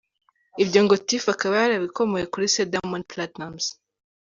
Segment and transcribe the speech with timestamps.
[0.63, 3.65] Ibi ngo Tiffa akaba yarabikomoye kuri se Diamond Platnumz.